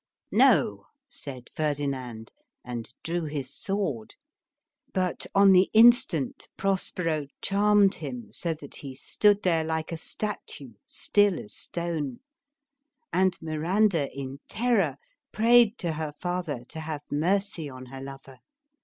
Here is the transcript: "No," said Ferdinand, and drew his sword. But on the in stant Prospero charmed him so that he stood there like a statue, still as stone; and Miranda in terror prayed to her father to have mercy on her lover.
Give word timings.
"No," 0.31 0.87
said 1.09 1.51
Ferdinand, 1.53 2.31
and 2.65 2.91
drew 3.03 3.25
his 3.25 3.53
sword. 3.53 4.15
But 4.93 5.27
on 5.35 5.51
the 5.51 5.69
in 5.73 5.91
stant 5.91 6.49
Prospero 6.57 7.27
charmed 7.39 7.93
him 7.93 8.31
so 8.31 8.55
that 8.55 8.77
he 8.77 8.95
stood 8.95 9.43
there 9.43 9.63
like 9.63 9.91
a 9.91 9.97
statue, 9.97 10.73
still 10.87 11.37
as 11.39 11.53
stone; 11.53 12.21
and 13.13 13.37
Miranda 13.43 14.11
in 14.11 14.39
terror 14.47 14.97
prayed 15.31 15.77
to 15.77 15.93
her 15.93 16.15
father 16.19 16.63
to 16.69 16.79
have 16.79 17.03
mercy 17.11 17.69
on 17.69 17.85
her 17.85 18.01
lover. 18.01 18.39